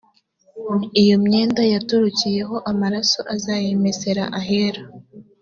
lyo 1.01 1.17
myenda 1.25 1.61
yatarukiyeho 1.73 2.55
amaraso 2.71 3.19
uzayimesere 3.35 4.23
ahera 4.39 4.81